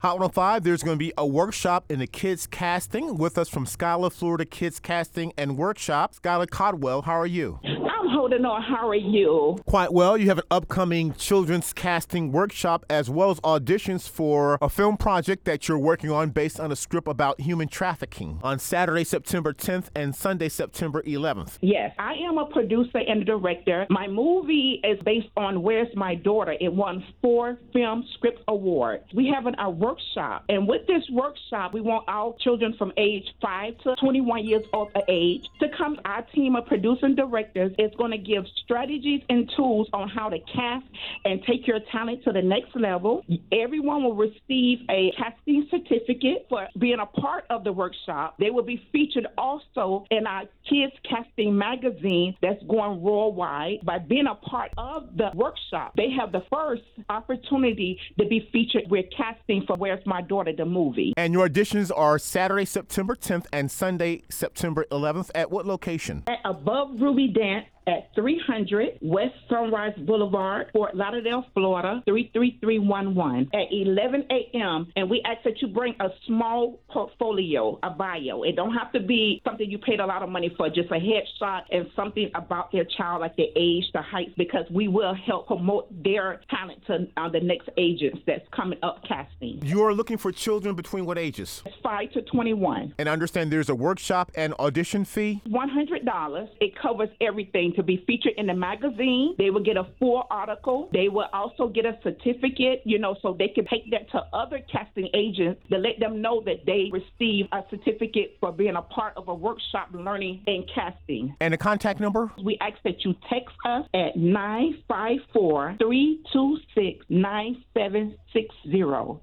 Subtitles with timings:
[0.00, 3.16] Hot 105, there's going to be a workshop in the kids casting.
[3.16, 7.58] With us from Skyla, Florida Kids Casting and Workshop, Skyla Coldwell, how are you?
[7.88, 8.62] I'm holding on.
[8.62, 9.58] How are you?
[9.66, 10.16] Quite well.
[10.16, 15.44] You have an upcoming children's casting workshop as well as auditions for a film project
[15.44, 19.88] that you're working on based on a script about human trafficking on Saturday, September 10th
[19.94, 21.58] and Sunday, September 11th.
[21.60, 23.86] Yes, I am a producer and a director.
[23.88, 26.56] My movie is based on Where's My Daughter.
[26.60, 29.04] It won four film script awards.
[29.14, 33.78] We have a workshop, and with this workshop, we want our children from age 5
[33.78, 35.98] to 21 years of age to come.
[36.04, 40.38] Our team of producing directors is going to give strategies and tools on how to
[40.52, 40.84] cast
[41.24, 43.24] and take your talent to the next level.
[43.52, 48.36] Everyone will receive a casting certificate for being a part of the workshop.
[48.38, 53.78] They will be featured also in our kids casting magazine that's going worldwide.
[53.84, 58.84] By being a part of the workshop, they have the first opportunity to be featured.
[58.90, 61.12] We're casting for Where's My Daughter, the movie.
[61.16, 65.30] And your auditions are Saturday, September 10th and Sunday, September 11th.
[65.34, 66.24] At what location?
[66.26, 74.24] At Above Rubies Dance at 300 West Sunrise Boulevard, Fort Lauderdale, Florida, 33311 at 11
[74.30, 74.92] a.m.
[74.96, 78.42] And we ask that you bring a small portfolio, a bio.
[78.42, 80.94] It don't have to be something you paid a lot of money for, just a
[80.94, 85.46] headshot and something about their child, like their age, the height, because we will help
[85.46, 89.60] promote their talent to uh, the next agents that's coming up casting.
[89.62, 91.62] You're looking for children between what ages?
[91.64, 92.94] It's 5 to 21.
[92.98, 95.40] And I understand there's a workshop and audition fee?
[95.46, 96.48] $100.
[96.60, 99.34] It covers everything to be featured in the magazine.
[99.38, 100.88] They will get a full article.
[100.92, 104.60] They will also get a certificate, you know, so they can take that to other
[104.70, 109.14] casting agents to let them know that they received a certificate for being a part
[109.16, 111.34] of a workshop learning and casting.
[111.40, 112.30] And a contact number?
[112.42, 118.16] We ask that you text us at 954 326 9760.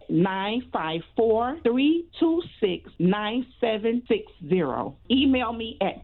[0.10, 4.98] 954 326 9760.
[5.12, 6.04] Email me at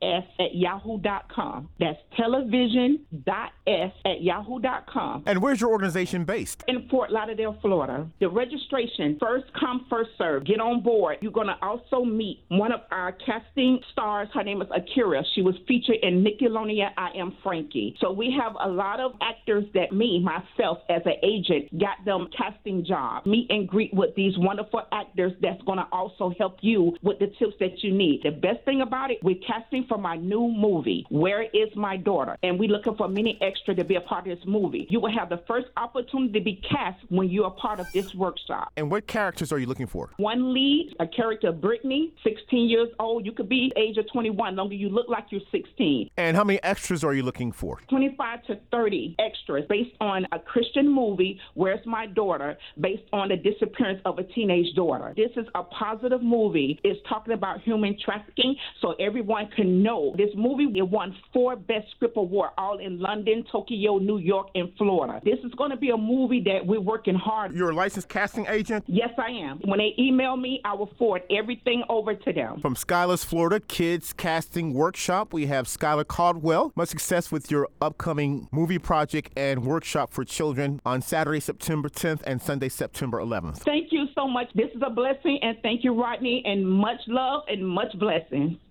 [0.00, 1.68] television.s at yahoo.com.
[1.78, 5.24] That's television.s at yahoo.com.
[5.26, 6.64] And where's your organization based?
[6.68, 8.08] In Fort Lauderdale, Florida.
[8.20, 10.44] The registration, first come, first serve.
[10.46, 11.18] Get on board.
[11.20, 14.28] You're going to also meet one of our casting stars.
[14.34, 15.22] Her name is Akira.
[15.34, 17.96] She was featured in Nickelodeon I Am Frankie.
[18.00, 22.28] So we have a lot of actors that me, myself, as an agent, got them
[22.36, 23.26] casting jobs.
[23.26, 27.26] Meet and greet with these wonderful actors that's going to also help you with the
[27.38, 28.20] tips that you need.
[28.22, 32.36] The best thing about it, we're casting for my new movie, Where is My Daughter?
[32.42, 34.86] And we're looking for many extra to be a part of this movie.
[34.90, 38.14] You will have the first opportunity to be cast when you're a part of this
[38.14, 38.72] workshop.
[38.76, 40.10] And what characters are you looking for?
[40.16, 43.26] One lead, a character, Brittany, 16 years old.
[43.26, 46.10] You could be age of 21, longer you look like you're 16.
[46.16, 47.80] And how many extras are you looking for?
[47.88, 53.36] 25 to 30 extras based on a Christian movie, Where's My Daughter, based on the
[53.36, 55.12] disappearance of a teenage daughter.
[55.16, 56.78] This is a positive movie.
[56.84, 61.90] It's talking about human trafficking, so everyone can know this movie it won four Best
[61.92, 65.20] Script Award, all in London, Tokyo, New York, and Florida.
[65.24, 67.54] This is going to be a movie that we're working hard.
[67.54, 68.84] You're a licensed casting agent?
[68.86, 69.58] Yes, I am.
[69.64, 72.60] When they email me, I will forward everything over to them.
[72.60, 76.72] From Skyla's Florida Kids Casting Workshop, we have Skyla Coldwell.
[76.76, 82.22] Much success with your upcoming movie project and workshop for children on Saturday, September 10th
[82.26, 83.58] and Sunday, September 11th.
[83.58, 84.48] Thank you so much.
[84.54, 88.58] This is a blessing, and thank you, Rodney, and much love and much blessing.